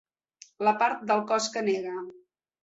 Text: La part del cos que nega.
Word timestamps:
La 0.67 0.73
part 0.83 1.03
del 1.11 1.21
cos 1.33 1.51
que 1.57 1.65
nega. 1.69 1.95